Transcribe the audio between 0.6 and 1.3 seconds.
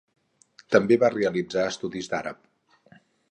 També va